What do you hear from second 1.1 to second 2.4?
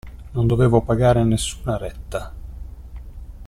nessuna retta.